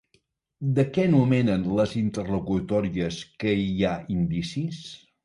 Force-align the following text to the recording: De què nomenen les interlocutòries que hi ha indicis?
De 0.77 0.85
què 0.93 1.03
nomenen 1.15 1.65
les 1.79 1.93
interlocutòries 2.01 3.21
que 3.45 3.53
hi 3.65 3.69
ha 3.91 3.93
indicis? 4.15 4.81